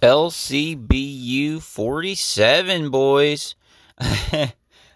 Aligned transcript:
LCBU 0.00 1.60
47, 1.60 2.90
boys. 2.90 3.54
I 3.98 4.54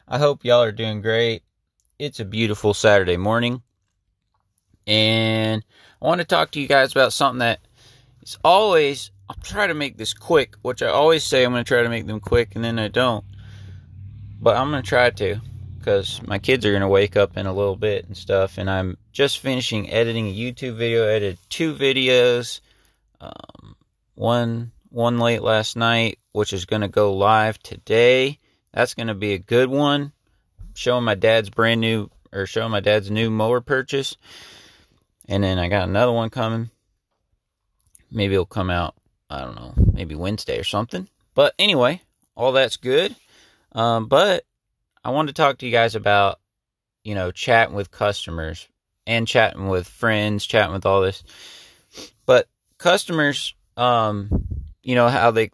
hope 0.09 0.43
y'all 0.43 0.63
are 0.63 0.73
doing 0.73 1.03
great. 1.03 1.43
It's 1.99 2.21
a 2.21 2.25
beautiful 2.25 2.73
Saturday 2.73 3.19
morning. 3.19 3.61
And 4.87 5.63
I 6.01 6.07
want 6.07 6.23
to 6.23 6.27
talk 6.27 6.53
to 6.53 6.61
you 6.61 6.69
guys 6.69 6.93
about 6.93 7.13
something 7.13 7.41
that 7.41 7.61
is 8.23 8.39
always, 8.43 9.11
I'll 9.29 9.37
try 9.43 9.67
to 9.67 9.75
make 9.75 9.99
this 9.99 10.15
quick, 10.15 10.57
which 10.63 10.81
I 10.81 10.89
always 10.89 11.25
say 11.25 11.45
I'm 11.45 11.53
going 11.53 11.63
to 11.63 11.69
try 11.69 11.83
to 11.83 11.91
make 11.91 12.07
them 12.07 12.21
quick 12.21 12.55
and 12.55 12.65
then 12.65 12.79
I 12.79 12.89
don't. 12.89 13.27
But 14.41 14.57
I'm 14.57 14.71
going 14.71 14.83
to 14.83 14.89
try 14.89 15.11
to 15.11 15.43
because 15.79 16.21
my 16.27 16.39
kids 16.39 16.67
are 16.67 16.71
going 16.71 16.83
to 16.83 16.89
wake 16.89 17.17
up 17.17 17.37
in 17.37 17.47
a 17.47 17.53
little 17.53 17.77
bit 17.77 18.07
and 18.07 18.17
stuff. 18.17 18.59
And 18.59 18.69
I'm 18.69 18.99
just 19.13 19.39
finishing 19.39 19.91
editing 19.91 20.27
a 20.27 20.35
YouTube 20.35 20.77
video. 20.77 21.07
I 21.07 21.13
edited 21.13 21.39
two 21.49 21.75
videos. 21.75 22.61
Um, 23.21 23.77
one 24.15 24.73
one 24.91 25.19
late 25.19 25.43
last 25.43 25.77
night, 25.77 26.19
which 26.33 26.53
is 26.53 26.65
going 26.65 26.83
to 26.83 26.89
go 26.89 27.15
live 27.15 27.59
today. 27.63 28.39
That's 28.73 28.95
going 28.95 29.09
to 29.09 29.15
be 29.15 29.35
a 29.35 29.39
good 29.39 29.69
one. 29.69 30.13
Showing 30.75 31.05
my 31.05 31.15
dad's 31.15 31.51
brand 31.51 31.81
new, 31.81 32.11
or 32.33 32.47
showing 32.47 32.71
my 32.71 32.81
dad's 32.81 33.11
new 33.11 33.31
mower 33.31 33.61
purchase. 33.61 34.17
And 35.29 35.43
then 35.43 35.59
I 35.59 35.69
got 35.69 35.89
another 35.89 36.13
one 36.13 36.31
coming. 36.31 36.71
Maybe 38.11 38.35
it'll 38.35 38.47
come 38.47 38.71
out, 38.71 38.95
I 39.29 39.43
don't 39.43 39.57
know, 39.57 39.75
maybe 39.93 40.15
Wednesday 40.15 40.59
or 40.59 40.65
something. 40.65 41.09
But 41.35 41.55
anyway, 41.59 42.01
all 42.35 42.53
that's 42.53 42.79
good. 42.79 43.15
Um, 43.73 44.07
but 44.07 44.45
I 45.09 45.11
wanted 45.11 45.35
to 45.35 45.43
talk 45.43 45.57
to 45.59 45.67
you 45.67 45.73
guys 45.73 45.95
about, 45.95 46.39
you 47.03 47.15
know, 47.15 47.31
chatting 47.31 47.75
with 47.75 47.91
customers 47.91 48.69
and 49.07 49.27
chatting 49.27 49.69
with 49.69 49.89
friends, 49.89 50.45
chatting 50.45 50.75
with 50.75 50.85
all 50.85 51.01
this. 51.01 51.25
But 52.27 52.47
customers, 52.77 53.55
um, 53.79 54.29
you 54.83 54.95
know 54.97 55.09
how 55.09 55.31
they 55.31 55.51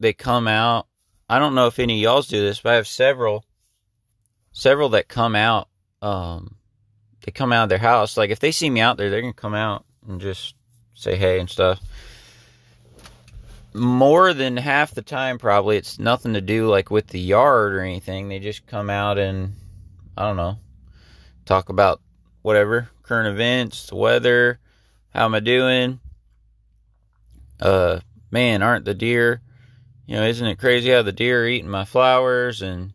they 0.00 0.14
come 0.14 0.48
out. 0.48 0.86
I 1.28 1.38
don't 1.38 1.54
know 1.54 1.66
if 1.66 1.78
any 1.78 1.96
of 1.96 2.00
y'all's 2.00 2.28
do 2.28 2.40
this, 2.40 2.60
but 2.60 2.72
I 2.72 2.76
have 2.76 2.88
several 2.88 3.44
several 4.52 4.88
that 4.90 5.06
come 5.06 5.36
out. 5.36 5.68
Um, 6.00 6.56
they 7.26 7.30
come 7.30 7.52
out 7.52 7.64
of 7.64 7.68
their 7.68 7.76
house. 7.76 8.16
Like 8.16 8.30
if 8.30 8.40
they 8.40 8.52
see 8.52 8.70
me 8.70 8.80
out 8.80 8.96
there, 8.96 9.10
they're 9.10 9.20
gonna 9.20 9.34
come 9.34 9.52
out 9.52 9.84
and 10.08 10.18
just 10.18 10.54
say 10.94 11.16
hey 11.16 11.40
and 11.40 11.50
stuff. 11.50 11.78
More 13.74 14.34
than 14.34 14.56
half 14.58 14.92
the 14.92 15.02
time, 15.02 15.38
probably 15.38 15.78
it's 15.78 15.98
nothing 15.98 16.34
to 16.34 16.40
do 16.40 16.68
like 16.68 16.90
with 16.90 17.06
the 17.06 17.20
yard 17.20 17.74
or 17.74 17.80
anything. 17.80 18.28
They 18.28 18.38
just 18.38 18.66
come 18.66 18.90
out 18.90 19.18
and 19.18 19.54
I 20.16 20.26
don't 20.26 20.36
know, 20.36 20.58
talk 21.46 21.70
about 21.70 22.00
whatever 22.42 22.90
current 23.02 23.28
events, 23.28 23.86
the 23.86 23.96
weather, 23.96 24.58
how 25.10 25.24
am 25.24 25.34
I 25.34 25.40
doing, 25.40 26.00
uh, 27.60 28.00
man, 28.30 28.62
aren't 28.62 28.84
the 28.84 28.94
deer, 28.94 29.40
you 30.06 30.16
know, 30.16 30.24
isn't 30.24 30.46
it 30.46 30.58
crazy 30.58 30.90
how 30.90 31.02
the 31.02 31.12
deer 31.12 31.44
are 31.44 31.48
eating 31.48 31.70
my 31.70 31.84
flowers 31.84 32.62
and, 32.62 32.92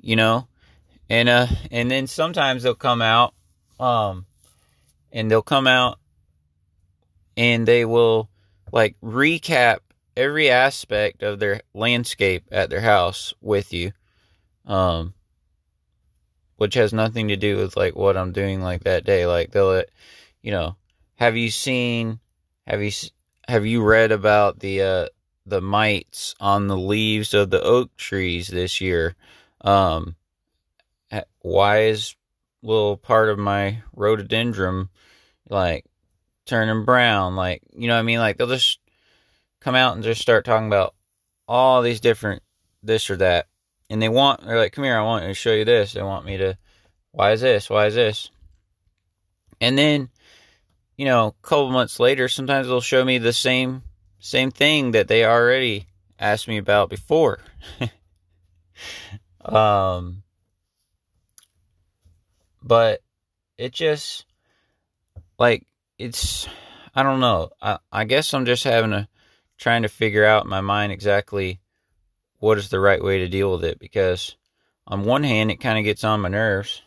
you 0.00 0.16
know, 0.16 0.48
and, 1.10 1.28
uh, 1.28 1.46
and 1.70 1.90
then 1.90 2.06
sometimes 2.06 2.62
they'll 2.62 2.74
come 2.74 3.02
out, 3.02 3.34
um, 3.80 4.26
and 5.12 5.30
they'll 5.30 5.42
come 5.42 5.66
out 5.66 5.98
and 7.36 7.66
they 7.66 7.84
will 7.84 8.28
like 8.72 8.96
recap 9.02 9.78
every 10.16 10.50
aspect 10.50 11.22
of 11.22 11.38
their 11.38 11.60
landscape 11.74 12.44
at 12.50 12.70
their 12.70 12.80
house 12.80 13.32
with 13.40 13.72
you. 13.72 13.92
Um, 14.66 15.14
which 16.56 16.74
has 16.74 16.92
nothing 16.92 17.28
to 17.28 17.36
do 17.36 17.56
with 17.56 17.76
like 17.76 17.94
what 17.94 18.16
I'm 18.16 18.32
doing 18.32 18.60
like 18.60 18.84
that 18.84 19.04
day. 19.04 19.26
Like 19.26 19.52
they'll, 19.52 19.82
you 20.42 20.50
know, 20.50 20.76
have 21.16 21.36
you 21.36 21.50
seen, 21.50 22.18
have 22.66 22.82
you, 22.82 22.90
have 23.46 23.64
you 23.64 23.82
read 23.82 24.12
about 24.12 24.58
the 24.58 24.82
uh, 24.82 25.06
the 25.46 25.60
mites 25.60 26.34
on 26.40 26.66
the 26.66 26.76
leaves 26.76 27.32
of 27.32 27.50
the 27.50 27.62
oak 27.62 27.96
trees 27.96 28.48
this 28.48 28.80
year? 28.80 29.14
Um, 29.62 30.16
why 31.40 31.84
is 31.84 32.14
little 32.62 32.96
part 32.96 33.28
of 33.28 33.38
my 33.38 33.82
rhododendron 33.94 34.88
like 35.48 35.84
turning 36.48 36.84
brown? 36.84 37.36
Like 37.36 37.62
you 37.74 37.88
know 37.88 37.94
what 37.94 38.00
I 38.00 38.04
mean? 38.04 38.18
Like 38.18 38.36
they'll 38.36 38.46
just 38.46 38.80
come 39.60 39.74
out 39.74 39.94
and 39.94 40.04
just 40.04 40.20
start 40.20 40.44
talking 40.44 40.66
about 40.66 40.94
all 41.46 41.82
these 41.82 42.00
different 42.00 42.42
this 42.82 43.10
or 43.10 43.16
that, 43.16 43.46
and 43.90 44.02
they 44.02 44.08
want 44.08 44.44
they're 44.44 44.58
like, 44.58 44.72
"Come 44.72 44.84
here, 44.84 44.98
I 44.98 45.02
want 45.02 45.24
to 45.24 45.34
show 45.34 45.52
you 45.52 45.64
this." 45.64 45.92
They 45.92 46.02
want 46.02 46.26
me 46.26 46.36
to. 46.38 46.56
Why 47.12 47.32
is 47.32 47.40
this? 47.40 47.70
Why 47.70 47.86
is 47.86 47.94
this? 47.94 48.30
And 49.60 49.76
then 49.76 50.10
you 50.98 51.04
know, 51.04 51.28
a 51.28 51.46
couple 51.46 51.70
months 51.70 52.00
later, 52.00 52.28
sometimes 52.28 52.66
they'll 52.66 52.80
show 52.80 53.04
me 53.04 53.18
the 53.18 53.32
same 53.32 53.82
same 54.18 54.50
thing 54.50 54.90
that 54.90 55.08
they 55.08 55.24
already 55.24 55.86
asked 56.18 56.48
me 56.48 56.58
about 56.58 56.90
before. 56.90 57.38
um, 59.44 60.24
but 62.62 63.00
it 63.56 63.72
just 63.72 64.26
like 65.38 65.64
it's 65.98 66.48
I 66.94 67.02
don't 67.02 67.20
know. 67.20 67.50
I 67.60 67.78
I 67.92 68.04
guess 68.04 68.32
I'm 68.32 68.46
just 68.46 68.64
having 68.64 68.92
a 68.92 69.08
trying 69.56 69.82
to 69.82 69.88
figure 69.88 70.24
out 70.24 70.44
in 70.44 70.50
my 70.50 70.60
mind 70.60 70.92
exactly 70.92 71.60
what 72.38 72.58
is 72.58 72.68
the 72.68 72.80
right 72.80 73.02
way 73.02 73.18
to 73.18 73.28
deal 73.28 73.52
with 73.52 73.64
it 73.64 73.78
because 73.78 74.36
on 74.86 75.04
one 75.04 75.24
hand 75.24 75.50
it 75.50 75.60
kind 75.60 75.78
of 75.78 75.84
gets 75.84 76.04
on 76.04 76.20
my 76.20 76.28
nerves 76.28 76.82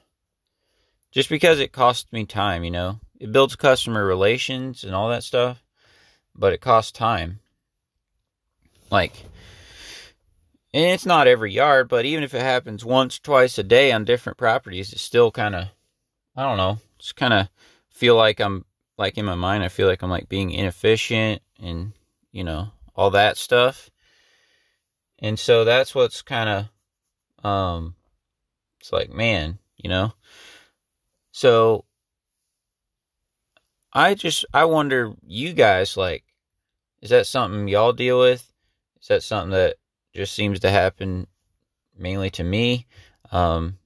just 1.12 1.28
because 1.28 1.60
it 1.60 1.74
costs 1.74 2.12
me 2.14 2.26
time, 2.26 2.64
you 2.64 2.72
know 2.72 3.00
it 3.22 3.32
builds 3.32 3.56
customer 3.56 4.04
relations 4.04 4.84
and 4.84 4.96
all 4.96 5.10
that 5.10 5.24
stuff, 5.24 5.64
but 6.36 6.54
it 6.54 6.60
costs 6.60 6.92
time. 6.92 7.40
Like, 8.90 9.14
and 10.74 10.86
it's 10.86 11.06
not 11.06 11.28
every 11.28 11.52
yard, 11.52 11.88
but 11.88 12.04
even 12.04 12.24
if 12.24 12.34
it 12.34 12.42
happens 12.42 12.84
once, 12.84 13.20
twice 13.20 13.60
a 13.60 13.64
day 13.64 13.92
on 13.92 14.06
different 14.06 14.40
properties, 14.40 14.92
it's 14.92 15.04
still 15.04 15.30
kind 15.30 15.54
of, 15.54 15.68
I 16.36 16.42
don't 16.42 16.58
know, 16.58 16.80
it's 16.98 17.12
kind 17.12 17.32
of 17.32 17.48
feel 17.92 18.16
like 18.16 18.40
I'm, 18.40 18.66
like 19.02 19.18
in 19.18 19.26
my 19.26 19.36
mind, 19.36 19.64
I 19.64 19.68
feel 19.68 19.88
like 19.88 20.04
I'm 20.04 20.12
like 20.12 20.30
being 20.30 20.52
inefficient 20.52 21.42
and, 21.60 21.94
you 22.32 22.44
know, 22.44 22.70
all 22.96 23.10
that 23.10 23.36
stuff. 23.36 23.90
And 25.18 25.40
so 25.40 25.64
that's 25.64 25.96
what's 25.96 26.22
kind 26.22 26.70
of, 27.44 27.46
um, 27.46 27.96
it's 28.80 28.94
like, 28.94 29.10
man, 29.10 29.58
you 29.76 29.90
know, 29.90 30.14
so 31.32 31.86
I 33.92 34.14
just 34.14 34.46
I 34.54 34.66
wonder 34.66 35.14
you 35.26 35.54
guys 35.54 35.98
like 35.98 36.24
is 37.02 37.10
that 37.10 37.26
something 37.26 37.68
y'all 37.68 37.94
deal 37.94 38.20
with? 38.20 38.54
Is 39.02 39.08
that 39.08 39.24
something 39.24 39.52
that 39.52 39.78
just 40.14 40.34
seems 40.34 40.60
to 40.60 40.70
happen 40.70 41.26
mainly 41.98 42.30
to 42.32 42.44
me? 42.44 42.86
Um 43.32 43.80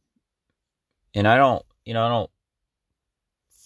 and 1.13 1.25
I 1.25 1.37
don't, 1.37 1.63
you 1.85 1.93
know, 1.93 2.05
I 2.05 2.09
don't 2.09 2.31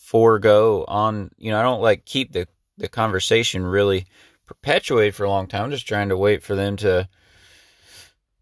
forego 0.10 0.84
on, 0.88 1.30
you 1.38 1.52
know, 1.52 1.60
I 1.60 1.62
don't 1.62 1.84
like 1.84 2.04
keep 2.04 2.32
the 2.32 2.48
the 2.80 2.88
conversation 2.88 3.64
really 3.64 4.08
perpetuated 4.48 5.14
for 5.14 5.24
a 5.24 5.30
long 5.30 5.46
time. 5.46 5.66
I'm 5.66 5.72
just 5.72 5.88
trying 5.88 6.10
to 6.10 6.18
wait 6.18 6.42
for 6.42 6.56
them 6.56 6.78
to 6.78 7.08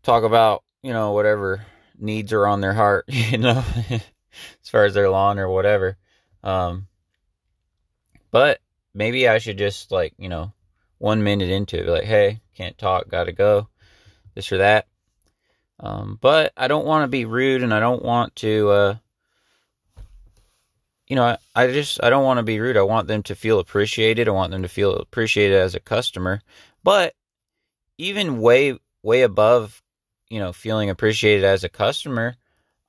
talk 0.02 0.24
about, 0.24 0.64
you 0.82 0.94
know, 0.94 1.12
whatever 1.12 1.66
needs 2.00 2.32
are 2.32 2.48
on 2.48 2.62
their 2.62 2.74
heart, 2.74 3.04
you 3.10 3.38
know, 3.38 3.66
as 3.90 4.70
far 4.70 4.86
as 4.86 4.94
their 4.94 5.10
lawn 5.10 5.40
or 5.40 5.50
whatever. 5.50 5.98
Um, 6.42 6.88
but 8.32 8.62
maybe 8.94 9.28
I 9.28 9.40
should 9.40 9.58
just 9.58 9.92
like, 9.92 10.14
you 10.18 10.30
know, 10.30 10.54
one 11.00 11.22
minute 11.22 11.50
into 11.50 11.78
it, 11.78 11.84
be 11.84 11.92
like, 11.92 12.06
hey, 12.06 12.40
can't 12.56 12.78
talk, 12.78 13.10
gotta 13.10 13.34
go, 13.34 13.68
this 14.36 14.54
or 14.54 14.60
that. 14.60 14.88
Um, 15.82 16.18
but 16.22 16.54
I 16.56 16.70
don't 16.70 16.86
want 16.86 17.04
to 17.04 17.10
be 17.10 17.26
rude 17.26 17.62
and 17.62 17.74
I 17.74 17.82
don't 17.82 18.06
want 18.06 18.38
to, 18.38 18.70
uh, 18.70 18.96
you 21.08 21.16
know, 21.16 21.38
I, 21.56 21.68
just, 21.68 22.04
I 22.04 22.10
don't 22.10 22.24
want 22.24 22.38
to 22.38 22.44
be 22.44 22.60
rude. 22.60 22.78
I 22.78 22.82
want 22.82 23.08
them 23.08 23.24
to 23.24 23.36
feel 23.36 23.60
appreciated. 23.60 24.28
I 24.28 24.32
want 24.32 24.52
them 24.52 24.64
to 24.64 24.70
feel 24.70 24.96
appreciated 24.96 25.58
as 25.58 25.76
a 25.76 25.80
customer. 25.80 26.42
But 26.84 27.14
even 27.98 28.40
way, 28.40 28.78
way 29.04 29.22
above, 29.22 29.82
you 30.30 30.40
know, 30.40 30.54
feeling 30.54 30.90
appreciated 30.90 31.44
as 31.44 31.64
a 31.64 31.70
customer, 31.70 32.36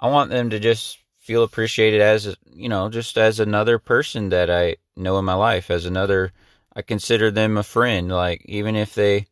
I 0.00 0.08
want 0.08 0.30
them 0.30 0.50
to 0.50 0.58
just 0.60 0.98
feel 1.18 1.42
appreciated 1.42 2.00
as, 2.00 2.36
you 2.52 2.68
know, 2.68 2.88
just 2.88 3.16
as 3.16 3.40
another 3.40 3.78
person 3.78 4.30
that 4.30 4.50
I, 4.50 4.76
know 4.98 5.18
in 5.18 5.24
my 5.24 5.34
life 5.34 5.70
as 5.70 5.86
another 5.86 6.32
I 6.74 6.82
consider 6.82 7.30
them 7.30 7.56
a 7.56 7.62
friend 7.62 8.10
like 8.10 8.42
even 8.46 8.76
if 8.76 8.94
they 8.94 9.26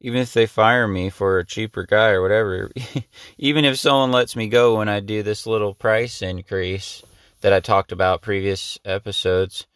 even 0.00 0.20
if 0.20 0.32
they 0.32 0.46
fire 0.46 0.88
me 0.88 1.10
for 1.10 1.38
a 1.38 1.46
cheaper 1.46 1.84
guy 1.84 2.10
or 2.10 2.22
whatever 2.22 2.70
even 3.38 3.64
if 3.64 3.78
someone 3.78 4.12
lets 4.12 4.36
me 4.36 4.48
go 4.48 4.78
when 4.78 4.88
I 4.88 5.00
do 5.00 5.22
this 5.22 5.46
little 5.46 5.74
price 5.74 6.22
increase 6.22 7.02
that 7.42 7.52
I 7.52 7.60
talked 7.60 7.92
about 7.92 8.22
previous 8.22 8.78
episodes 8.84 9.66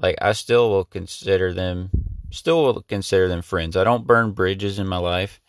like 0.00 0.16
I 0.22 0.32
still 0.32 0.70
will 0.70 0.84
consider 0.84 1.52
them 1.52 1.90
still 2.30 2.62
will 2.62 2.82
consider 2.82 3.28
them 3.28 3.42
friends. 3.42 3.76
I 3.76 3.84
don't 3.84 4.06
burn 4.06 4.32
bridges 4.32 4.78
in 4.78 4.86
my 4.86 4.98
life. 4.98 5.40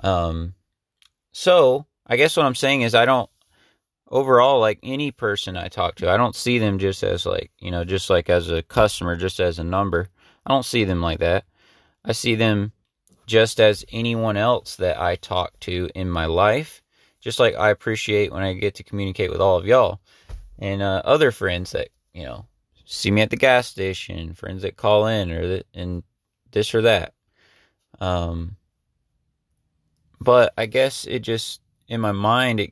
Um 0.00 0.54
so 1.32 1.86
I 2.06 2.16
guess 2.16 2.36
what 2.36 2.46
I'm 2.46 2.54
saying 2.54 2.82
is 2.82 2.94
I 2.94 3.06
don't 3.06 3.30
overall 4.08 4.60
like 4.60 4.78
any 4.82 5.10
person 5.10 5.56
I 5.56 5.68
talk 5.68 5.96
to, 5.96 6.10
I 6.10 6.16
don't 6.16 6.36
see 6.36 6.58
them 6.58 6.78
just 6.78 7.02
as 7.02 7.26
like, 7.26 7.50
you 7.58 7.70
know, 7.70 7.84
just 7.84 8.10
like 8.10 8.28
as 8.28 8.50
a 8.50 8.62
customer, 8.62 9.16
just 9.16 9.40
as 9.40 9.58
a 9.58 9.64
number. 9.64 10.08
I 10.44 10.50
don't 10.50 10.66
see 10.66 10.84
them 10.84 11.00
like 11.00 11.20
that. 11.20 11.44
I 12.04 12.12
see 12.12 12.34
them 12.34 12.72
just 13.26 13.60
as 13.60 13.84
anyone 13.92 14.36
else 14.36 14.76
that 14.76 15.00
I 15.00 15.16
talk 15.16 15.58
to 15.60 15.88
in 15.94 16.10
my 16.10 16.26
life. 16.26 16.82
Just 17.20 17.38
like 17.38 17.54
I 17.54 17.70
appreciate 17.70 18.32
when 18.32 18.42
I 18.42 18.52
get 18.54 18.74
to 18.76 18.82
communicate 18.82 19.30
with 19.30 19.40
all 19.40 19.56
of 19.56 19.66
y'all 19.66 20.00
and 20.62 20.80
uh, 20.80 21.02
other 21.04 21.32
friends 21.32 21.72
that, 21.72 21.88
you 22.14 22.22
know, 22.22 22.46
see 22.84 23.10
me 23.10 23.20
at 23.20 23.30
the 23.30 23.36
gas 23.36 23.66
station, 23.66 24.32
friends 24.32 24.62
that 24.62 24.76
call 24.76 25.08
in 25.08 25.32
or 25.32 25.48
that, 25.48 25.66
and 25.74 26.04
this 26.52 26.72
or 26.72 26.82
that. 26.82 27.14
Um, 28.00 28.56
but 30.20 30.54
I 30.56 30.66
guess 30.66 31.04
it 31.04 31.20
just 31.20 31.60
in 31.88 32.00
my 32.00 32.12
mind 32.12 32.60
it 32.60 32.70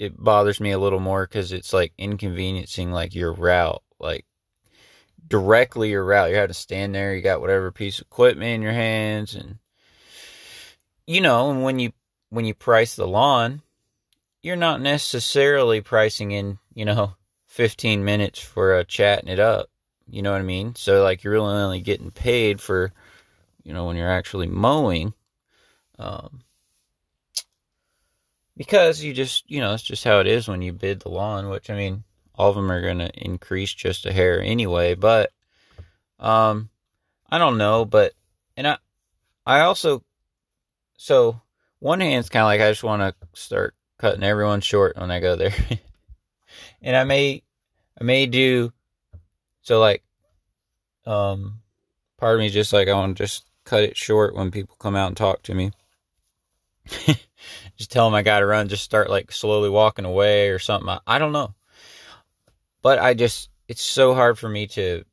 it 0.00 0.22
bothers 0.22 0.60
me 0.60 0.72
a 0.72 0.78
little 0.80 0.98
more 0.98 1.24
because 1.24 1.52
it's 1.52 1.72
like 1.72 1.92
inconveniencing 1.96 2.90
like 2.90 3.14
your 3.14 3.32
route, 3.32 3.82
like 4.00 4.26
directly 5.28 5.90
your 5.90 6.04
route. 6.04 6.30
You 6.30 6.36
have 6.36 6.48
to 6.48 6.54
stand 6.54 6.92
there. 6.92 7.14
You 7.14 7.22
got 7.22 7.40
whatever 7.40 7.70
piece 7.70 8.00
of 8.00 8.08
equipment 8.08 8.50
in 8.50 8.62
your 8.62 8.72
hands, 8.72 9.36
and 9.36 9.58
you 11.06 11.20
know, 11.20 11.52
and 11.52 11.62
when 11.62 11.78
you 11.78 11.92
when 12.30 12.44
you 12.44 12.52
price 12.52 12.96
the 12.96 13.06
lawn, 13.06 13.62
you're 14.46 14.54
not 14.54 14.80
necessarily 14.80 15.80
pricing 15.80 16.30
in, 16.30 16.56
you 16.72 16.84
know, 16.84 17.12
15 17.46 18.04
minutes 18.04 18.38
for 18.38 18.74
uh, 18.74 18.84
chatting 18.84 19.28
it 19.28 19.40
up. 19.40 19.68
You 20.08 20.22
know 20.22 20.30
what 20.30 20.40
I 20.40 20.44
mean? 20.44 20.76
So 20.76 21.02
like 21.02 21.24
you're 21.24 21.32
really 21.32 21.52
only 21.52 21.80
getting 21.80 22.12
paid 22.12 22.60
for, 22.60 22.92
you 23.64 23.72
know, 23.72 23.86
when 23.86 23.96
you're 23.96 24.08
actually 24.08 24.46
mowing. 24.46 25.14
Um, 25.98 26.42
because 28.56 29.02
you 29.02 29.12
just, 29.12 29.50
you 29.50 29.60
know, 29.60 29.74
it's 29.74 29.82
just 29.82 30.04
how 30.04 30.20
it 30.20 30.28
is 30.28 30.46
when 30.46 30.62
you 30.62 30.72
bid 30.72 31.00
the 31.00 31.08
lawn, 31.08 31.48
which 31.48 31.68
I 31.68 31.74
mean, 31.74 32.04
all 32.36 32.50
of 32.50 32.54
them 32.54 32.70
are 32.70 32.82
going 32.82 32.98
to 32.98 33.10
increase 33.14 33.74
just 33.74 34.06
a 34.06 34.12
hair 34.12 34.40
anyway, 34.40 34.94
but 34.94 35.32
um 36.20 36.70
I 37.28 37.38
don't 37.38 37.58
know, 37.58 37.84
but 37.84 38.12
and 38.56 38.68
I 38.68 38.78
I 39.44 39.62
also 39.62 40.04
so 40.96 41.40
one 41.80 41.98
hand's 41.98 42.28
kind 42.28 42.42
of 42.42 42.46
like 42.46 42.60
I 42.60 42.70
just 42.70 42.84
want 42.84 43.02
to 43.02 43.14
start 43.34 43.75
cutting 43.98 44.22
everyone 44.22 44.60
short 44.60 44.96
when 44.96 45.10
I 45.10 45.20
go 45.20 45.36
there. 45.36 45.54
and 46.82 46.96
I 46.96 47.04
may 47.04 47.42
I 48.00 48.04
may 48.04 48.26
do 48.26 48.72
so 49.62 49.80
like 49.80 50.02
um 51.04 51.60
part 52.18 52.34
of 52.34 52.40
me 52.40 52.50
just 52.50 52.72
like 52.72 52.88
I 52.88 52.94
want 52.94 53.16
to 53.16 53.22
just 53.22 53.44
cut 53.64 53.82
it 53.82 53.96
short 53.96 54.34
when 54.34 54.50
people 54.50 54.76
come 54.78 54.96
out 54.96 55.08
and 55.08 55.16
talk 55.16 55.42
to 55.44 55.54
me. 55.54 55.72
just 57.76 57.90
tell 57.90 58.06
them 58.06 58.14
I 58.14 58.22
got 58.22 58.40
to 58.40 58.46
run, 58.46 58.68
just 58.68 58.84
start 58.84 59.10
like 59.10 59.32
slowly 59.32 59.70
walking 59.70 60.04
away 60.04 60.50
or 60.50 60.58
something. 60.58 60.88
I, 60.88 61.00
I 61.06 61.18
don't 61.18 61.32
know. 61.32 61.54
But 62.82 62.98
I 62.98 63.14
just 63.14 63.50
it's 63.68 63.82
so 63.82 64.14
hard 64.14 64.38
for 64.38 64.48
me 64.48 64.66
to 64.68 65.04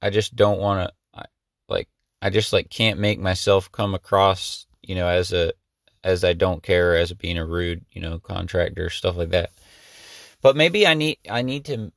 I 0.00 0.10
just 0.10 0.36
don't 0.36 0.60
want 0.60 0.88
to 0.88 1.24
like 1.68 1.88
I 2.22 2.30
just 2.30 2.52
like 2.52 2.70
can't 2.70 3.00
make 3.00 3.18
myself 3.18 3.72
come 3.72 3.94
across, 3.94 4.66
you 4.82 4.94
know, 4.94 5.08
as 5.08 5.32
a 5.32 5.52
as 6.06 6.22
I 6.22 6.34
don't 6.34 6.62
care 6.62 6.96
as 6.96 7.12
being 7.12 7.36
a 7.36 7.44
rude, 7.44 7.84
you 7.90 8.00
know, 8.00 8.20
contractor 8.20 8.88
stuff 8.90 9.16
like 9.16 9.30
that. 9.30 9.50
But 10.40 10.56
maybe 10.56 10.86
I 10.86 10.94
need 10.94 11.18
I 11.28 11.42
need 11.42 11.64
to 11.66 11.92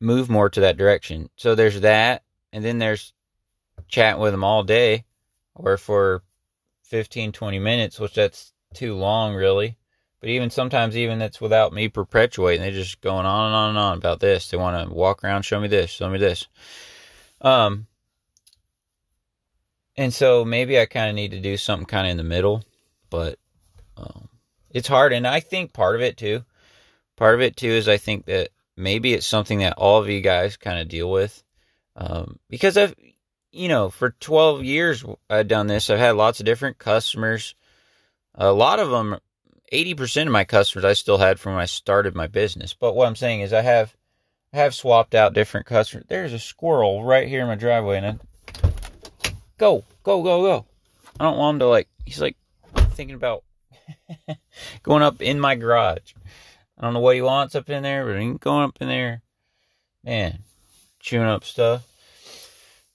move 0.00 0.30
more 0.30 0.48
to 0.48 0.60
that 0.60 0.78
direction. 0.78 1.28
So 1.36 1.54
there's 1.54 1.82
that 1.82 2.22
and 2.52 2.64
then 2.64 2.78
there's 2.78 3.12
chatting 3.86 4.22
with 4.22 4.32
them 4.32 4.44
all 4.44 4.62
day 4.64 5.04
or 5.54 5.76
for 5.76 6.22
15 6.84 7.32
20 7.32 7.58
minutes, 7.58 8.00
which 8.00 8.14
that's 8.14 8.54
too 8.72 8.94
long 8.94 9.34
really. 9.34 9.76
But 10.20 10.30
even 10.30 10.50
sometimes, 10.50 10.96
even 10.96 11.18
that's 11.18 11.40
without 11.40 11.72
me 11.72 11.88
perpetuating, 11.88 12.62
they're 12.62 12.72
just 12.72 13.00
going 13.00 13.26
on 13.26 13.46
and 13.46 13.54
on 13.54 13.68
and 13.70 13.78
on 13.78 13.98
about 13.98 14.18
this. 14.18 14.50
They 14.50 14.56
want 14.56 14.88
to 14.88 14.92
walk 14.92 15.22
around, 15.22 15.42
show 15.42 15.60
me 15.60 15.68
this, 15.68 15.90
show 15.90 16.08
me 16.08 16.18
this. 16.18 16.48
Um, 17.40 17.86
and 19.96 20.12
so 20.12 20.44
maybe 20.44 20.80
I 20.80 20.86
kind 20.86 21.08
of 21.08 21.14
need 21.14 21.32
to 21.32 21.40
do 21.40 21.56
something 21.56 21.86
kind 21.86 22.06
of 22.06 22.12
in 22.12 22.16
the 22.16 22.24
middle, 22.24 22.64
but 23.10 23.38
um, 23.96 24.28
it's 24.70 24.88
hard. 24.88 25.12
And 25.12 25.26
I 25.26 25.40
think 25.40 25.72
part 25.72 25.96
of 25.96 26.02
it 26.02 26.16
too, 26.16 26.44
part 27.16 27.34
of 27.34 27.40
it 27.40 27.56
too 27.56 27.68
is 27.68 27.88
I 27.88 27.96
think 27.96 28.26
that 28.26 28.50
maybe 28.76 29.14
it's 29.14 29.26
something 29.26 29.60
that 29.60 29.76
all 29.76 30.00
of 30.00 30.08
you 30.08 30.20
guys 30.20 30.56
kind 30.56 30.78
of 30.78 30.88
deal 30.88 31.10
with. 31.10 31.42
Um, 31.96 32.38
because 32.48 32.76
I've, 32.76 32.94
you 33.50 33.68
know, 33.68 33.90
for 33.90 34.10
12 34.20 34.64
years 34.64 35.04
I've 35.28 35.48
done 35.48 35.66
this. 35.66 35.90
I've 35.90 35.98
had 35.98 36.16
lots 36.16 36.40
of 36.40 36.46
different 36.46 36.78
customers. 36.78 37.54
A 38.34 38.52
lot 38.52 38.78
of 38.78 38.90
them, 38.90 39.18
80% 39.72 40.26
of 40.26 40.32
my 40.32 40.44
customers 40.44 40.84
I 40.84 40.92
still 40.92 41.18
had 41.18 41.40
from 41.40 41.54
when 41.54 41.62
I 41.62 41.66
started 41.66 42.14
my 42.14 42.26
business. 42.28 42.72
But 42.72 42.94
what 42.94 43.06
I'm 43.06 43.16
saying 43.16 43.40
is 43.40 43.52
I 43.52 43.62
have 43.62 43.94
I 44.52 44.58
have 44.58 44.74
swapped 44.74 45.14
out 45.14 45.34
different 45.34 45.66
customers. 45.66 46.06
There's 46.08 46.32
a 46.32 46.38
squirrel 46.38 47.04
right 47.04 47.28
here 47.28 47.42
in 47.42 47.48
my 47.48 47.54
driveway, 47.54 47.98
and 47.98 48.06
I, 48.06 48.72
go, 49.58 49.84
go, 50.02 50.22
go, 50.22 50.42
go. 50.42 50.66
I 51.20 51.24
don't 51.24 51.36
want 51.36 51.56
him 51.56 51.58
to 51.60 51.66
like. 51.66 51.88
He's 52.06 52.20
like 52.20 52.36
thinking 52.98 53.14
about 53.14 53.44
going 54.82 55.02
up 55.02 55.22
in 55.22 55.38
my 55.38 55.54
garage. 55.54 56.14
I 56.76 56.82
don't 56.82 56.94
know 56.94 57.00
what 57.00 57.14
he 57.14 57.22
wants 57.22 57.54
up 57.54 57.70
in 57.70 57.84
there, 57.84 58.04
but 58.04 58.20
he's 58.20 58.36
going 58.38 58.64
up 58.64 58.76
in 58.80 58.88
there. 58.88 59.22
Man, 60.02 60.40
chewing 60.98 61.28
up 61.28 61.44
stuff 61.44 61.86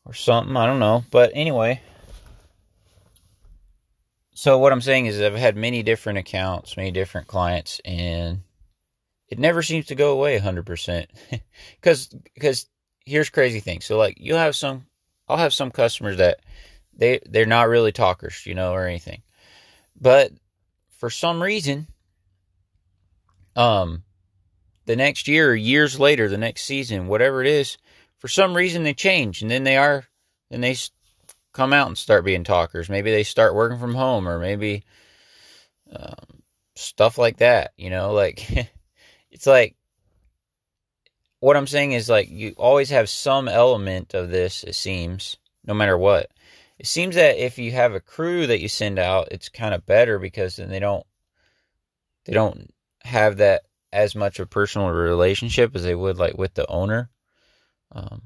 or 0.06 0.14
something. 0.14 0.58
I 0.58 0.66
don't 0.66 0.80
know. 0.80 1.06
But 1.10 1.32
anyway, 1.34 1.82
so 4.34 4.58
what 4.60 4.74
I'm 4.74 4.82
saying 4.82 5.06
is 5.06 5.22
I've 5.22 5.36
had 5.36 5.56
many 5.56 5.84
different 5.84 6.20
accounts, 6.20 6.76
many 6.76 6.92
different 6.92 7.28
clients, 7.28 7.80
and 7.86 8.40
it 9.30 9.40
never 9.40 9.64
seems 9.64 9.86
to 9.86 9.96
go 9.96 10.12
away 10.12 10.38
100% 10.38 11.08
because 11.80 12.08
because 12.34 12.68
here's 13.06 13.30
crazy 13.30 13.60
thing 13.60 13.82
so 13.82 13.98
like 13.98 14.16
you'll 14.18 14.38
have 14.38 14.56
some 14.56 14.86
i'll 15.28 15.36
have 15.36 15.54
some 15.54 15.70
customers 15.70 16.16
that 16.18 16.40
they 16.94 17.20
they're 17.26 17.46
not 17.46 17.68
really 17.68 17.92
talkers 17.92 18.46
you 18.46 18.56
know 18.56 18.72
or 18.72 18.88
anything 18.88 19.22
but 20.00 20.32
for 20.98 21.10
some 21.10 21.42
reason 21.42 21.88
um 23.56 24.04
the 24.86 24.96
next 24.96 25.28
year 25.28 25.52
or 25.52 25.56
years 25.56 26.00
later 26.00 26.28
the 26.28 26.38
next 26.38 26.64
season 26.64 27.08
whatever 27.08 27.42
it 27.42 27.48
is 27.48 27.78
for 28.20 28.28
some 28.28 28.56
reason 28.56 28.84
they 28.84 28.94
change 28.94 29.42
and 29.42 29.52
then 29.52 29.64
they 29.64 29.78
are 29.78 30.06
then 30.50 30.62
they 30.62 30.76
come 31.54 31.74
out 31.74 31.88
and 31.88 31.98
start 31.98 32.26
being 32.26 32.44
talkers 32.44 32.90
maybe 32.90 33.12
they 33.12 33.24
start 33.24 33.56
working 33.56 33.80
from 33.80 33.94
home 33.94 34.28
or 34.28 34.40
maybe 34.40 34.84
um, 35.96 36.42
stuff 36.76 37.18
like 37.18 37.38
that 37.38 37.72
you 37.78 37.90
know 37.90 38.14
like 38.14 38.50
it's 39.32 39.46
like 39.46 39.76
what 41.44 41.58
I'm 41.58 41.68
saying 41.68 41.92
is 41.92 42.08
like 42.08 42.30
you 42.30 42.54
always 42.56 42.90
have 42.92 43.10
some 43.10 43.50
element 43.50 44.14
of 44.14 44.30
this, 44.30 44.64
it 44.64 44.76
seems, 44.76 45.36
no 45.66 45.74
matter 45.74 45.98
what. 45.98 46.32
It 46.80 46.88
seems 46.88 47.16
that 47.16 47.38
if 47.38 47.58
you 47.58 47.72
have 47.72 47.94
a 47.94 48.00
crew 48.00 48.48
that 48.48 48.60
you 48.60 48.68
send 48.68 49.00
out, 49.00 49.30
it's 49.32 49.50
kind 49.50 49.74
of 49.74 49.86
better 49.86 50.20
because 50.20 50.56
then 50.56 50.70
they 50.70 50.80
don't 50.80 51.06
they 52.26 52.34
don't 52.34 52.74
have 53.04 53.38
that 53.38 53.64
as 53.92 54.16
much 54.16 54.40
of 54.40 54.46
a 54.46 54.50
personal 54.50 54.90
relationship 54.90 55.76
as 55.76 55.84
they 55.84 55.96
would 55.96 56.18
like 56.18 56.38
with 56.38 56.54
the 56.56 56.68
owner. 56.68 57.10
Um, 57.92 58.24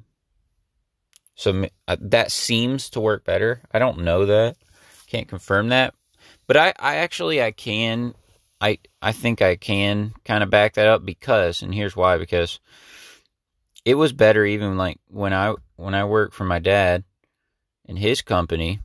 so 1.35 1.65
uh, 1.87 1.97
that 1.99 2.31
seems 2.31 2.89
to 2.91 2.99
work 2.99 3.25
better. 3.25 3.61
I 3.71 3.79
don't 3.79 3.99
know 3.99 4.25
that, 4.25 4.55
can't 5.07 5.27
confirm 5.27 5.69
that, 5.69 5.93
but 6.47 6.57
I, 6.57 6.73
I 6.79 6.95
actually 6.97 7.41
I 7.41 7.51
can 7.51 8.15
I 8.59 8.79
I 9.01 9.11
think 9.11 9.41
I 9.41 9.55
can 9.55 10.13
kind 10.25 10.43
of 10.43 10.49
back 10.49 10.75
that 10.75 10.87
up 10.87 11.05
because 11.05 11.61
and 11.61 11.73
here's 11.73 11.95
why 11.95 12.17
because 12.17 12.59
it 13.85 13.95
was 13.95 14.13
better 14.13 14.45
even 14.45 14.77
like 14.77 14.99
when 15.09 15.33
I 15.33 15.53
when 15.75 15.93
I 15.93 16.05
worked 16.05 16.33
for 16.33 16.45
my 16.45 16.59
dad 16.59 17.03
in 17.87 17.95
his 17.97 18.21
company 18.21 18.79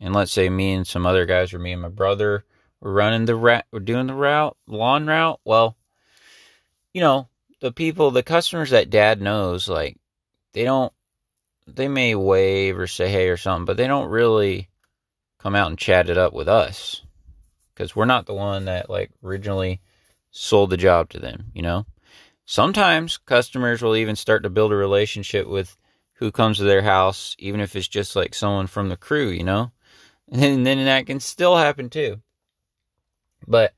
and 0.00 0.14
let's 0.14 0.32
say 0.32 0.48
me 0.48 0.72
and 0.72 0.86
some 0.86 1.06
other 1.06 1.26
guys 1.26 1.52
or 1.52 1.58
me 1.58 1.72
and 1.72 1.82
my 1.82 1.88
brother 1.88 2.44
were 2.80 2.92
running 2.92 3.24
the 3.24 3.34
route 3.34 3.64
we're 3.72 3.80
doing 3.80 4.06
the 4.06 4.14
route 4.14 4.56
lawn 4.66 5.06
route 5.06 5.40
well 5.44 5.76
you 6.92 7.00
know 7.00 7.28
the 7.60 7.72
people 7.72 8.10
the 8.10 8.22
customers 8.22 8.70
that 8.70 8.90
dad 8.90 9.20
knows 9.20 9.68
like 9.68 9.96
they 10.52 10.64
don't 10.64 10.92
they 11.66 11.88
may 11.88 12.14
wave 12.14 12.78
or 12.78 12.86
say 12.86 13.08
hey 13.08 13.28
or 13.28 13.36
something 13.36 13.64
but 13.64 13.76
they 13.76 13.86
don't 13.86 14.10
really 14.10 14.68
come 15.38 15.54
out 15.54 15.68
and 15.68 15.78
chat 15.78 16.08
it 16.08 16.18
up 16.18 16.32
with 16.32 16.48
us 16.48 17.02
because 17.78 17.94
we're 17.94 18.04
not 18.04 18.26
the 18.26 18.34
one 18.34 18.64
that 18.64 18.90
like 18.90 19.10
originally 19.22 19.80
sold 20.30 20.70
the 20.70 20.76
job 20.76 21.08
to 21.10 21.18
them, 21.18 21.46
you 21.54 21.62
know? 21.62 21.86
Sometimes 22.44 23.18
customers 23.18 23.82
will 23.82 23.96
even 23.96 24.16
start 24.16 24.42
to 24.42 24.50
build 24.50 24.72
a 24.72 24.76
relationship 24.76 25.46
with 25.46 25.76
who 26.18 26.30
comes 26.30 26.58
to 26.58 26.64
their 26.64 26.82
house, 26.82 27.34
even 27.38 27.60
if 27.60 27.74
it's 27.76 27.88
just 27.88 28.16
like 28.16 28.34
someone 28.34 28.66
from 28.66 28.88
the 28.88 28.96
crew, 28.96 29.28
you 29.28 29.44
know? 29.44 29.72
And 30.30 30.66
then 30.66 30.84
that 30.84 31.06
can 31.06 31.20
still 31.20 31.56
happen 31.56 31.88
too. 31.88 32.20
But 33.46 33.72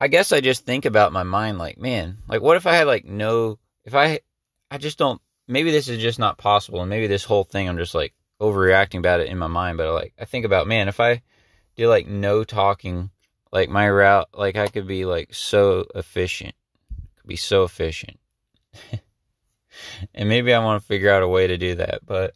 I 0.00 0.08
guess 0.08 0.32
I 0.32 0.40
just 0.40 0.66
think 0.66 0.84
about 0.84 1.12
my 1.12 1.22
mind 1.22 1.58
like, 1.58 1.78
man, 1.78 2.16
like 2.26 2.42
what 2.42 2.56
if 2.56 2.66
I 2.66 2.74
had 2.74 2.88
like 2.88 3.04
no, 3.04 3.60
if 3.84 3.94
I, 3.94 4.18
I 4.68 4.78
just 4.78 4.98
don't, 4.98 5.22
maybe 5.46 5.70
this 5.70 5.86
is 5.88 6.02
just 6.02 6.18
not 6.18 6.38
possible. 6.38 6.80
And 6.80 6.90
maybe 6.90 7.06
this 7.06 7.22
whole 7.22 7.44
thing, 7.44 7.68
I'm 7.68 7.78
just 7.78 7.94
like 7.94 8.14
overreacting 8.40 8.98
about 8.98 9.20
it 9.20 9.28
in 9.28 9.38
my 9.38 9.46
mind. 9.46 9.78
But 9.78 9.86
I 9.86 9.90
like, 9.90 10.14
I 10.18 10.24
think 10.24 10.44
about, 10.44 10.66
man, 10.66 10.88
if 10.88 10.98
I, 10.98 11.22
do 11.80 11.88
like 11.88 12.06
no 12.06 12.44
talking 12.44 13.10
like 13.52 13.68
my 13.68 13.88
route, 13.88 14.28
like 14.34 14.56
I 14.56 14.68
could 14.68 14.86
be 14.86 15.04
like 15.04 15.34
so 15.34 15.86
efficient, 15.94 16.54
could 17.16 17.26
be 17.26 17.36
so 17.36 17.64
efficient. 17.64 18.18
and 20.14 20.28
maybe 20.28 20.52
I 20.52 20.64
want 20.64 20.82
to 20.82 20.86
figure 20.86 21.10
out 21.10 21.22
a 21.22 21.28
way 21.28 21.46
to 21.46 21.58
do 21.58 21.76
that, 21.76 22.00
but 22.06 22.34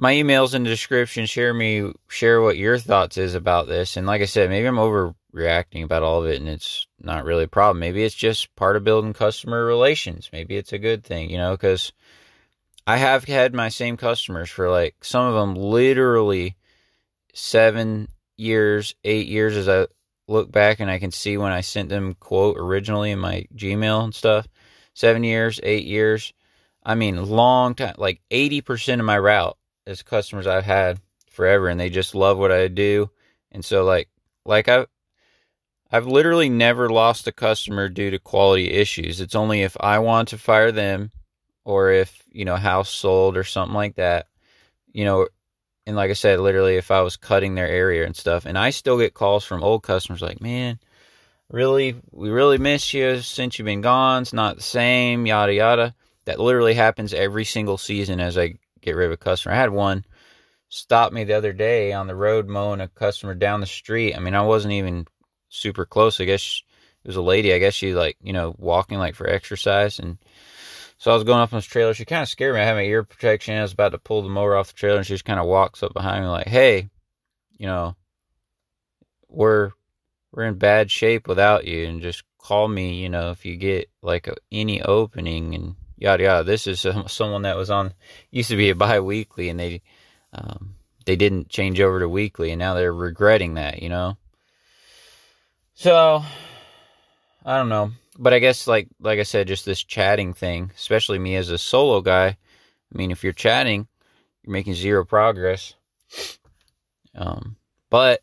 my 0.00 0.14
email's 0.14 0.54
in 0.54 0.62
the 0.62 0.70
description. 0.70 1.26
Share 1.26 1.52
me, 1.52 1.92
share 2.08 2.40
what 2.40 2.56
your 2.56 2.78
thoughts 2.78 3.18
is 3.18 3.34
about 3.34 3.68
this. 3.68 3.98
And 3.98 4.06
like 4.06 4.22
I 4.22 4.24
said, 4.24 4.48
maybe 4.48 4.66
I'm 4.66 4.76
overreacting 4.76 5.84
about 5.84 6.02
all 6.02 6.22
of 6.22 6.28
it, 6.28 6.40
and 6.40 6.48
it's 6.48 6.86
not 6.98 7.24
really 7.24 7.44
a 7.44 7.48
problem. 7.48 7.80
Maybe 7.80 8.02
it's 8.02 8.14
just 8.14 8.54
part 8.56 8.76
of 8.76 8.84
building 8.84 9.12
customer 9.12 9.62
relations. 9.64 10.30
Maybe 10.32 10.56
it's 10.56 10.72
a 10.72 10.78
good 10.78 11.04
thing, 11.04 11.28
you 11.28 11.36
know, 11.36 11.52
because 11.52 11.92
I 12.86 12.96
have 12.96 13.24
had 13.24 13.54
my 13.54 13.68
same 13.68 13.98
customers 13.98 14.48
for 14.48 14.70
like 14.70 14.96
some 15.04 15.26
of 15.26 15.34
them 15.34 15.54
literally 15.54 16.56
seven 17.34 18.08
years, 18.38 18.94
eight 19.04 19.28
years 19.28 19.54
as 19.54 19.68
I 19.68 19.86
look 20.28 20.50
back 20.50 20.80
and 20.80 20.90
I 20.90 20.98
can 20.98 21.10
see 21.10 21.36
when 21.36 21.52
I 21.52 21.60
sent 21.60 21.90
them 21.90 22.14
quote 22.14 22.56
originally 22.58 23.10
in 23.10 23.18
my 23.18 23.46
Gmail 23.54 24.04
and 24.04 24.14
stuff. 24.14 24.48
Seven 24.94 25.24
years, 25.24 25.60
eight 25.62 25.84
years. 25.84 26.32
I 26.82 26.94
mean, 26.94 27.24
long 27.24 27.74
time, 27.74 27.94
like 27.98 28.20
80% 28.30 29.00
of 29.00 29.06
my 29.06 29.18
route 29.18 29.56
as 29.86 30.02
customers 30.02 30.46
I've 30.46 30.64
had 30.64 31.00
forever 31.30 31.68
and 31.68 31.78
they 31.78 31.90
just 31.90 32.14
love 32.14 32.38
what 32.38 32.52
I 32.52 32.68
do. 32.68 33.10
And 33.52 33.64
so 33.64 33.84
like 33.84 34.08
like 34.44 34.68
I've 34.68 34.86
I've 35.92 36.06
literally 36.06 36.48
never 36.48 36.88
lost 36.88 37.26
a 37.26 37.32
customer 37.32 37.88
due 37.88 38.10
to 38.10 38.18
quality 38.18 38.70
issues. 38.70 39.20
It's 39.20 39.34
only 39.34 39.62
if 39.62 39.76
I 39.80 39.98
want 39.98 40.28
to 40.28 40.38
fire 40.38 40.70
them 40.70 41.10
or 41.64 41.90
if, 41.90 42.22
you 42.30 42.44
know, 42.44 42.56
house 42.56 42.90
sold 42.90 43.36
or 43.36 43.42
something 43.42 43.74
like 43.74 43.96
that. 43.96 44.26
You 44.92 45.04
know, 45.04 45.28
and 45.86 45.96
like 45.96 46.10
I 46.10 46.14
said, 46.14 46.38
literally 46.38 46.76
if 46.76 46.90
I 46.90 47.02
was 47.02 47.16
cutting 47.16 47.54
their 47.54 47.66
area 47.68 48.06
and 48.06 48.14
stuff. 48.14 48.46
And 48.46 48.56
I 48.56 48.70
still 48.70 48.98
get 48.98 49.14
calls 49.14 49.44
from 49.44 49.64
old 49.64 49.82
customers 49.82 50.22
like, 50.22 50.40
"Man, 50.40 50.78
really 51.50 51.96
we 52.10 52.30
really 52.30 52.58
miss 52.58 52.94
you 52.94 53.20
since 53.20 53.58
you've 53.58 53.66
been 53.66 53.80
gone. 53.80 54.22
It's 54.22 54.32
not 54.32 54.56
the 54.56 54.62
same, 54.62 55.26
yada 55.26 55.54
yada." 55.54 55.94
That 56.26 56.40
literally 56.40 56.74
happens 56.74 57.12
every 57.14 57.44
single 57.44 57.78
season 57.78 58.20
as 58.20 58.38
I 58.38 58.54
get 58.80 58.94
rid 58.94 59.06
of 59.06 59.12
a 59.12 59.16
customer. 59.16 59.54
I 59.54 59.58
had 59.58 59.70
one 59.70 60.04
stop 60.70 61.12
me 61.12 61.24
the 61.24 61.34
other 61.34 61.52
day 61.52 61.92
on 61.92 62.06
the 62.06 62.14
road 62.14 62.48
mowing 62.48 62.80
a 62.80 62.88
customer 62.88 63.34
down 63.34 63.60
the 63.60 63.66
street. 63.66 64.14
I 64.14 64.20
mean, 64.20 64.34
I 64.34 64.42
wasn't 64.42 64.74
even 64.74 65.06
super 65.48 65.84
close. 65.84 66.20
I 66.20 66.24
guess 66.24 66.62
it 67.04 67.08
was 67.08 67.16
a 67.16 67.22
lady. 67.22 67.52
I 67.52 67.58
guess 67.58 67.74
she 67.74 67.92
like, 67.92 68.16
you 68.22 68.32
know, 68.32 68.54
walking 68.56 68.98
like 68.98 69.16
for 69.16 69.28
exercise. 69.28 69.98
And 69.98 70.18
so 70.96 71.10
I 71.10 71.14
was 71.14 71.24
going 71.24 71.40
up 71.40 71.52
on 71.52 71.58
this 71.58 71.66
trailer. 71.66 71.92
She 71.92 72.04
kind 72.04 72.22
of 72.22 72.28
scared 72.28 72.54
me. 72.54 72.60
I 72.60 72.64
had 72.64 72.76
my 72.76 72.82
ear 72.82 73.02
protection. 73.02 73.56
I 73.56 73.62
was 73.62 73.72
about 73.72 73.90
to 73.90 73.98
pull 73.98 74.22
the 74.22 74.28
mower 74.28 74.56
off 74.56 74.68
the 74.68 74.74
trailer 74.74 74.98
and 74.98 75.06
she 75.06 75.14
just 75.14 75.24
kind 75.24 75.40
of 75.40 75.46
walks 75.46 75.82
up 75.82 75.92
behind 75.92 76.22
me 76.22 76.30
like, 76.30 76.46
Hey, 76.48 76.88
you 77.58 77.66
know, 77.66 77.96
we're, 79.28 79.72
we're 80.32 80.44
in 80.44 80.54
bad 80.54 80.90
shape 80.90 81.26
without 81.26 81.66
you 81.66 81.86
and 81.86 82.02
just 82.02 82.22
call 82.38 82.68
me, 82.68 82.94
you 83.02 83.08
know, 83.08 83.30
if 83.30 83.44
you 83.44 83.56
get 83.56 83.90
like 84.02 84.26
a, 84.26 84.36
any 84.50 84.82
opening 84.82 85.54
and 85.54 85.74
yada 85.96 86.24
yada. 86.24 86.44
This 86.44 86.66
is 86.66 86.84
someone 87.06 87.42
that 87.42 87.56
was 87.56 87.70
on 87.70 87.92
used 88.30 88.50
to 88.50 88.56
be 88.56 88.70
a 88.70 88.74
bi-weekly 88.74 89.48
and 89.48 89.60
they 89.60 89.82
um, 90.32 90.74
they 91.04 91.16
didn't 91.16 91.48
change 91.48 91.80
over 91.80 92.00
to 92.00 92.08
weekly 92.08 92.50
and 92.50 92.58
now 92.58 92.74
they're 92.74 92.92
regretting 92.92 93.54
that, 93.54 93.82
you 93.82 93.88
know. 93.88 94.16
So 95.74 96.22
I 97.44 97.56
don't 97.56 97.68
know, 97.68 97.92
but 98.18 98.32
I 98.32 98.38
guess 98.38 98.66
like 98.66 98.88
like 99.00 99.18
I 99.18 99.24
said, 99.24 99.48
just 99.48 99.64
this 99.64 99.82
chatting 99.82 100.34
thing, 100.34 100.72
especially 100.76 101.18
me 101.18 101.36
as 101.36 101.50
a 101.50 101.58
solo 101.58 102.00
guy. 102.00 102.26
I 102.92 102.98
mean, 102.98 103.10
if 103.10 103.22
you're 103.22 103.32
chatting, 103.32 103.86
you're 104.42 104.52
making 104.52 104.74
zero 104.74 105.04
progress. 105.04 105.74
Um, 107.14 107.56
but 107.88 108.22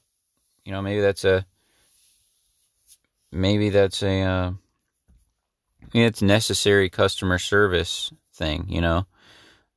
you 0.65 0.71
know, 0.71 0.81
maybe 0.81 1.01
that's 1.01 1.25
a 1.25 1.45
maybe 3.31 3.69
that's 3.69 4.03
a 4.03 4.21
uh, 4.21 4.51
it's 5.93 6.21
necessary 6.21 6.89
customer 6.89 7.39
service 7.39 8.11
thing, 8.33 8.65
you 8.69 8.81
know. 8.81 9.05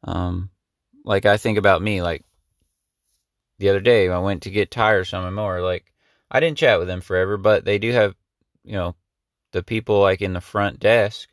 Um, 0.04 0.50
like 1.04 1.26
I 1.26 1.36
think 1.36 1.58
about 1.58 1.82
me, 1.82 2.02
like 2.02 2.24
the 3.58 3.68
other 3.68 3.80
day 3.80 4.08
I 4.08 4.18
went 4.18 4.42
to 4.42 4.50
get 4.50 4.70
tires 4.70 5.12
on 5.12 5.24
my 5.24 5.30
mower. 5.30 5.62
Like 5.62 5.92
I 6.30 6.40
didn't 6.40 6.58
chat 6.58 6.78
with 6.78 6.88
them 6.88 7.00
forever, 7.00 7.36
but 7.36 7.64
they 7.64 7.78
do 7.78 7.92
have, 7.92 8.14
you 8.64 8.72
know, 8.72 8.94
the 9.52 9.62
people 9.62 10.00
like 10.00 10.22
in 10.22 10.32
the 10.32 10.40
front 10.40 10.80
desk. 10.80 11.28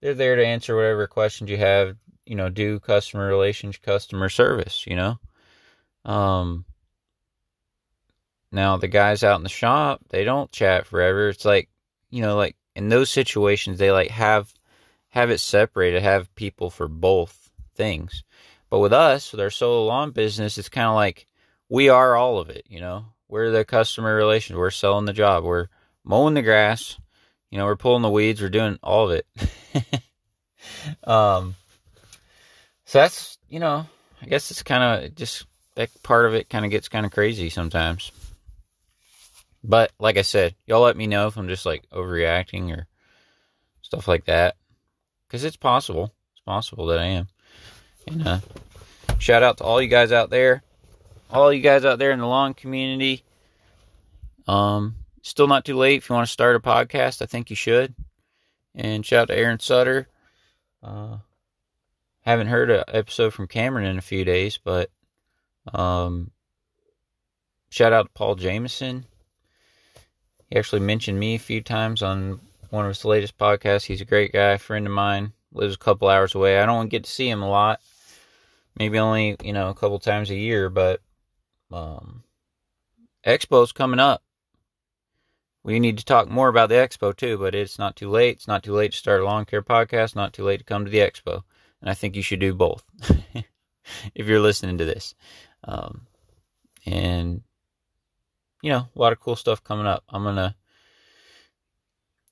They're 0.00 0.14
there 0.14 0.36
to 0.36 0.46
answer 0.46 0.76
whatever 0.76 1.06
questions 1.06 1.50
you 1.50 1.58
have. 1.58 1.96
You 2.24 2.36
know, 2.36 2.48
do 2.48 2.78
customer 2.80 3.26
relations, 3.26 3.76
customer 3.78 4.28
service. 4.28 4.84
You 4.86 4.96
know, 4.96 5.18
um. 6.04 6.64
Now 8.52 8.76
the 8.76 8.88
guys 8.88 9.22
out 9.22 9.36
in 9.36 9.42
the 9.42 9.48
shop, 9.48 10.00
they 10.08 10.24
don't 10.24 10.50
chat 10.50 10.86
forever. 10.86 11.28
It's 11.28 11.44
like, 11.44 11.68
you 12.10 12.22
know, 12.22 12.36
like 12.36 12.56
in 12.74 12.88
those 12.88 13.10
situations 13.10 13.78
they 13.78 13.90
like 13.90 14.10
have 14.10 14.52
have 15.10 15.30
it 15.30 15.38
separated, 15.38 16.02
have 16.02 16.34
people 16.34 16.70
for 16.70 16.88
both 16.88 17.50
things. 17.74 18.22
But 18.68 18.78
with 18.78 18.92
us, 18.92 19.32
with 19.32 19.40
our 19.40 19.50
solo 19.50 19.84
lawn 19.84 20.12
business, 20.12 20.58
it's 20.58 20.68
kind 20.68 20.86
of 20.86 20.94
like 20.94 21.26
we 21.68 21.88
are 21.88 22.16
all 22.16 22.38
of 22.38 22.50
it, 22.50 22.64
you 22.68 22.80
know. 22.80 23.06
We're 23.28 23.50
the 23.50 23.64
customer 23.64 24.14
relations, 24.14 24.56
we're 24.56 24.70
selling 24.70 25.04
the 25.04 25.12
job, 25.12 25.44
we're 25.44 25.68
mowing 26.04 26.34
the 26.34 26.42
grass, 26.42 26.98
you 27.50 27.58
know, 27.58 27.64
we're 27.64 27.76
pulling 27.76 28.02
the 28.02 28.10
weeds, 28.10 28.40
we're 28.40 28.48
doing 28.48 28.78
all 28.82 29.10
of 29.10 29.12
it. 29.12 29.26
um 31.04 31.54
so 32.84 32.98
that's, 32.98 33.38
you 33.48 33.60
know, 33.60 33.86
I 34.20 34.26
guess 34.26 34.50
it's 34.50 34.64
kind 34.64 35.04
of 35.04 35.14
just 35.14 35.46
that 35.76 35.90
part 36.02 36.26
of 36.26 36.34
it 36.34 36.50
kind 36.50 36.64
of 36.64 36.72
gets 36.72 36.88
kind 36.88 37.06
of 37.06 37.12
crazy 37.12 37.48
sometimes. 37.48 38.10
But 39.62 39.92
like 39.98 40.16
I 40.16 40.22
said, 40.22 40.54
y'all 40.66 40.82
let 40.82 40.96
me 40.96 41.06
know 41.06 41.26
if 41.26 41.36
I'm 41.36 41.48
just 41.48 41.66
like 41.66 41.88
overreacting 41.90 42.76
or 42.76 42.86
stuff 43.82 44.08
like 44.08 44.24
that. 44.26 44.56
Because 45.26 45.44
it's 45.44 45.56
possible. 45.56 46.14
It's 46.32 46.42
possible 46.44 46.86
that 46.86 46.98
I 46.98 47.04
am. 47.04 47.28
And 48.06 48.26
uh, 48.26 48.40
shout 49.18 49.42
out 49.42 49.58
to 49.58 49.64
all 49.64 49.80
you 49.80 49.88
guys 49.88 50.12
out 50.12 50.30
there. 50.30 50.62
All 51.30 51.52
you 51.52 51.60
guys 51.60 51.84
out 51.84 51.98
there 51.98 52.10
in 52.10 52.18
the 52.18 52.26
lawn 52.26 52.54
community. 52.54 53.22
Um, 54.48 54.96
still 55.22 55.46
not 55.46 55.64
too 55.64 55.76
late 55.76 55.98
if 55.98 56.08
you 56.08 56.14
want 56.14 56.26
to 56.26 56.32
start 56.32 56.56
a 56.56 56.60
podcast. 56.60 57.22
I 57.22 57.26
think 57.26 57.50
you 57.50 57.56
should. 57.56 57.94
And 58.74 59.04
shout 59.04 59.22
out 59.22 59.28
to 59.28 59.36
Aaron 59.36 59.60
Sutter. 59.60 60.08
Uh, 60.82 61.18
haven't 62.22 62.48
heard 62.48 62.70
an 62.70 62.84
episode 62.88 63.32
from 63.34 63.46
Cameron 63.46 63.86
in 63.86 63.98
a 63.98 64.02
few 64.02 64.24
days, 64.24 64.58
but 64.62 64.90
um, 65.72 66.30
shout 67.70 67.92
out 67.92 68.06
to 68.06 68.12
Paul 68.12 68.34
Jameson. 68.34 69.04
He 70.50 70.58
actually 70.58 70.80
mentioned 70.80 71.18
me 71.18 71.36
a 71.36 71.38
few 71.38 71.62
times 71.62 72.02
on 72.02 72.40
one 72.70 72.84
of 72.84 72.90
his 72.90 73.04
latest 73.04 73.38
podcasts. 73.38 73.84
He's 73.84 74.00
a 74.00 74.06
great 74.06 74.32
guy, 74.32 74.56
friend 74.56 74.86
of 74.86 74.92
mine, 74.92 75.32
lives 75.52 75.74
a 75.74 75.78
couple 75.78 76.08
hours 76.08 76.34
away. 76.34 76.58
I 76.60 76.66
don't 76.66 76.88
get 76.88 77.04
to 77.04 77.10
see 77.10 77.28
him 77.28 77.42
a 77.42 77.48
lot. 77.48 77.80
Maybe 78.76 78.98
only, 78.98 79.36
you 79.42 79.52
know, 79.52 79.68
a 79.68 79.74
couple 79.74 79.98
times 79.98 80.30
a 80.30 80.34
year, 80.34 80.68
but 80.68 81.00
um 81.70 82.24
Expo's 83.24 83.72
coming 83.72 84.00
up. 84.00 84.22
We 85.62 85.78
need 85.78 85.98
to 85.98 86.04
talk 86.04 86.28
more 86.28 86.48
about 86.48 86.70
the 86.70 86.76
expo 86.76 87.14
too, 87.14 87.36
but 87.36 87.54
it's 87.54 87.78
not 87.78 87.94
too 87.94 88.08
late. 88.08 88.36
It's 88.36 88.48
not 88.48 88.62
too 88.62 88.72
late 88.72 88.92
to 88.92 88.98
start 88.98 89.20
a 89.20 89.24
lawn 89.24 89.44
care 89.44 89.62
podcast, 89.62 90.16
not 90.16 90.32
too 90.32 90.42
late 90.42 90.58
to 90.58 90.64
come 90.64 90.84
to 90.84 90.90
the 90.90 90.98
expo. 90.98 91.42
And 91.82 91.90
I 91.90 91.94
think 91.94 92.16
you 92.16 92.22
should 92.22 92.40
do 92.40 92.54
both 92.54 92.82
if 94.14 94.26
you're 94.26 94.40
listening 94.40 94.78
to 94.78 94.86
this. 94.86 95.14
Um, 95.64 96.06
and 96.86 97.42
you 98.62 98.70
know, 98.70 98.88
a 98.94 98.98
lot 98.98 99.12
of 99.12 99.20
cool 99.20 99.36
stuff 99.36 99.64
coming 99.64 99.86
up. 99.86 100.04
I'm 100.08 100.24
gonna 100.24 100.54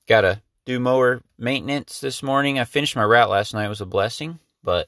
gotta 0.07 0.41
do 0.65 0.79
mower 0.79 1.21
maintenance 1.37 1.99
this 1.99 2.21
morning. 2.21 2.59
I 2.59 2.65
finished 2.65 2.95
my 2.95 3.03
route 3.03 3.29
last 3.29 3.53
night. 3.53 3.65
It 3.65 3.69
was 3.69 3.81
a 3.81 3.85
blessing, 3.85 4.39
but 4.63 4.87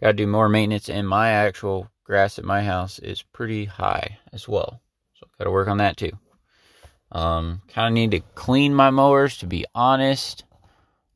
gotta 0.00 0.14
do 0.14 0.26
more 0.26 0.48
maintenance 0.48 0.88
and 0.88 1.08
my 1.08 1.30
actual 1.30 1.90
grass 2.04 2.38
at 2.38 2.44
my 2.44 2.62
house 2.62 2.98
is 2.98 3.22
pretty 3.22 3.64
high 3.64 4.18
as 4.32 4.48
well. 4.48 4.80
So 5.14 5.28
gotta 5.38 5.50
work 5.50 5.68
on 5.68 5.78
that 5.78 5.96
too. 5.96 6.12
Um, 7.12 7.62
kind 7.68 7.86
of 7.88 7.92
need 7.94 8.10
to 8.12 8.20
clean 8.34 8.74
my 8.74 8.90
mowers 8.90 9.38
to 9.38 9.46
be 9.46 9.64
honest. 9.74 10.44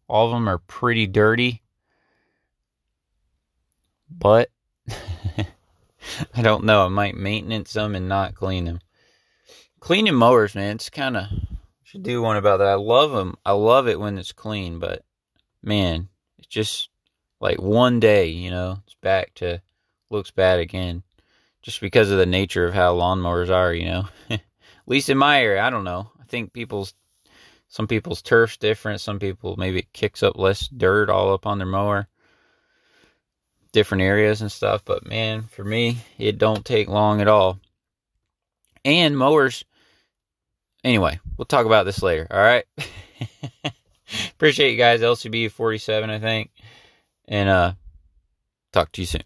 All 0.09 0.26
of 0.26 0.33
them 0.33 0.49
are 0.49 0.59
pretty 0.59 1.07
dirty. 1.07 1.62
But 4.09 4.50
I 4.88 6.42
don't 6.42 6.64
know. 6.64 6.85
I 6.85 6.88
might 6.88 7.16
maintenance 7.16 7.73
them 7.73 7.95
and 7.95 8.09
not 8.09 8.35
clean 8.35 8.64
them 8.64 8.80
cleaning 9.81 10.15
mowers, 10.15 10.55
man, 10.55 10.77
it's 10.77 10.91
kind 10.91 11.17
of 11.17 11.27
should 11.91 12.03
do 12.05 12.23
one 12.23 12.37
about 12.37 12.59
that. 12.59 12.69
I 12.69 12.75
love 12.75 13.11
them. 13.11 13.37
I 13.45 13.51
love 13.51 13.89
it 13.89 13.99
when 13.99 14.17
it's 14.17 14.31
clean, 14.31 14.79
but 14.79 15.03
man, 15.61 16.09
it's 16.39 16.47
just 16.47 16.89
like 17.41 17.61
one 17.61 17.99
day, 17.99 18.29
you 18.29 18.51
know, 18.51 18.79
it's 18.85 18.95
back 19.03 19.35
to 19.37 19.61
looks 20.09 20.31
bad 20.31 20.61
again, 20.61 21.03
just 21.63 21.81
because 21.81 22.13
of 22.13 22.19
the 22.19 22.27
nature 22.27 22.65
of 22.65 22.75
how 22.75 22.95
lawnmowers 22.95 23.51
are, 23.51 23.75
you 23.75 23.87
know. 23.87 24.09
At 24.31 24.41
least 24.87 25.09
in 25.09 25.19
my 25.19 25.43
area, 25.43 25.63
I 25.63 25.71
don't 25.71 25.83
know. 25.83 26.11
I 26.21 26.25
think 26.25 26.53
people's 26.53 26.95
some 27.69 27.89
people's 27.89 28.23
turf's 28.23 28.57
different. 28.57 29.01
Some 29.01 29.19
people 29.19 29.57
maybe 29.57 29.81
it 29.81 29.93
kicks 29.93 30.23
up 30.23 30.37
less 30.37 30.69
dirt 30.69 31.11
all 31.11 31.35
up 31.35 31.45
on 31.45 31.59
their 31.59 31.67
mower. 31.67 32.07
Different 33.73 34.03
areas 34.03 34.43
and 34.43 34.53
stuff, 34.53 34.85
but 34.85 35.09
man, 35.09 35.43
for 35.43 35.65
me, 35.65 35.99
it 36.19 36.39
don't 36.39 36.65
take 36.65 36.89
long 36.89 37.21
at 37.21 37.29
all. 37.29 37.59
And 38.85 39.19
mowers 39.19 39.65
anyway, 40.85 41.19
we'll 41.37 41.47
talk 41.47 41.67
about 41.67 41.85
this 41.85 42.03
later. 42.03 42.27
All 42.31 42.39
right. 42.39 42.65
Appreciate 44.31 44.73
you 44.73 44.77
guys. 44.79 45.01
LCB 45.01 45.51
47, 45.53 46.11
I 46.11 46.19
think. 46.19 46.51
And 47.29 47.49
uh 47.49 47.73
talk 48.73 48.93
to 48.93 49.03
you 49.03 49.07
soon. 49.07 49.23